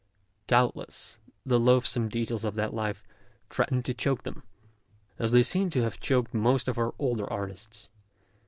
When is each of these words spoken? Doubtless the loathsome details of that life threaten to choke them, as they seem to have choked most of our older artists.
Doubtless 0.47 1.19
the 1.45 1.59
loathsome 1.59 2.09
details 2.09 2.43
of 2.43 2.55
that 2.55 2.73
life 2.73 3.03
threaten 3.51 3.83
to 3.83 3.93
choke 3.93 4.23
them, 4.23 4.41
as 5.19 5.31
they 5.31 5.43
seem 5.43 5.69
to 5.69 5.83
have 5.83 5.99
choked 5.99 6.33
most 6.33 6.67
of 6.67 6.79
our 6.79 6.95
older 6.97 7.31
artists. 7.31 7.91